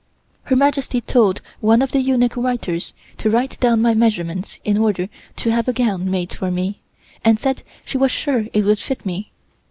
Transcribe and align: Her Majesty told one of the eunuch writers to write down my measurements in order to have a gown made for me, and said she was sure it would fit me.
Her 0.45 0.55
Majesty 0.55 0.99
told 1.01 1.41
one 1.59 1.79
of 1.83 1.91
the 1.91 1.99
eunuch 2.01 2.35
writers 2.35 2.93
to 3.19 3.29
write 3.29 3.59
down 3.59 3.83
my 3.83 3.93
measurements 3.93 4.57
in 4.63 4.75
order 4.79 5.09
to 5.35 5.51
have 5.51 5.67
a 5.67 5.73
gown 5.73 6.09
made 6.09 6.33
for 6.33 6.49
me, 6.49 6.79
and 7.23 7.37
said 7.37 7.61
she 7.85 7.99
was 7.99 8.09
sure 8.11 8.47
it 8.51 8.63
would 8.65 8.79
fit 8.79 9.05
me. 9.05 9.29